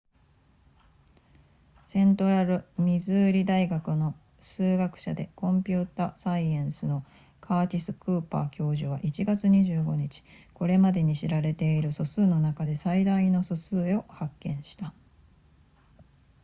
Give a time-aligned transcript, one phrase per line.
[1.85, 7.05] セントラルミズーリ大学の数学者でコンピュータサイエンスの
[7.39, 10.23] カーティスクーパー教授は1月25日
[10.55, 14.91] これまでに知られている素数の中で最大の素数を発見した